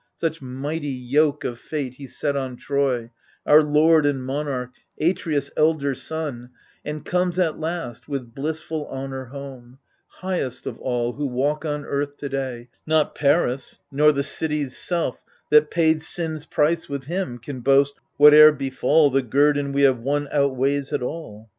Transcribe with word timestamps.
Such 0.15 0.41
mighty 0.41 0.87
yoke 0.87 1.43
of 1.43 1.59
fate 1.59 1.93
he 1.93 2.07
set 2.07 2.35
on 2.35 2.55
Troy— 2.55 3.11
Our 3.45 3.61
lord 3.61 4.07
and 4.07 4.23
monarch, 4.25 4.71
Atreus' 4.99 5.51
elder 5.55 5.93
son, 5.93 6.49
And 6.83 7.05
comes 7.05 7.37
at 7.37 7.59
last 7.59 8.09
with 8.09 8.33
blissful 8.33 8.87
honour 8.87 9.25
home; 9.25 9.77
Highest 10.07 10.65
of 10.65 10.79
all 10.79 11.13
who 11.13 11.27
walk 11.27 11.65
on 11.65 11.85
earth 11.85 12.17
to 12.17 12.29
day— 12.29 12.69
Not 12.87 13.13
Paris 13.13 13.77
nor 13.91 14.11
the 14.11 14.23
city's 14.23 14.75
self 14.75 15.23
that 15.51 15.69
paid 15.69 16.01
Sin's 16.01 16.47
price 16.47 16.89
with 16.89 17.03
him, 17.03 17.37
can 17.37 17.59
boast, 17.59 17.93
What^er 18.19 18.57
befaly 18.57 19.13
The 19.13 19.21
guerdon 19.21 19.71
we 19.71 19.83
have 19.83 19.99
won 19.99 20.27
outweighs 20.31 20.91
it 20.91 21.03
all. 21.03 21.47